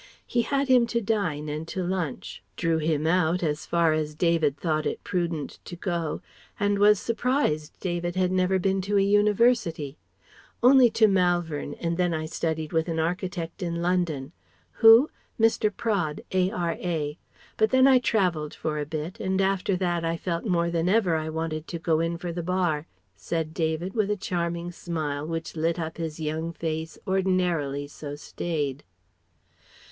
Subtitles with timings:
[0.25, 4.57] He had him to dine and to lunch; drew him out as far as David
[4.57, 6.21] thought it prudent to go
[6.59, 9.99] and was surprised David had never been to a University
[10.63, 14.31] ("Only to Malvern and then I studied with an architect in London
[14.71, 15.11] Who?
[15.39, 15.69] Mr.
[15.71, 17.19] Praed, A.R.A.
[17.55, 21.15] but then I travelled for a bit, and after that I felt more than ever
[21.15, 25.55] I wanted to go in for the Bar" said David, with a charming smile which
[25.55, 28.83] lit up his young face ordinarily so staid).